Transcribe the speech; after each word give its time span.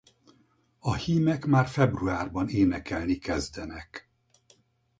A 0.79 0.95
hímek 0.95 1.45
már 1.45 1.67
februárban 1.67 2.49
énekelni 2.49 3.17
kezdenek. 3.17 4.09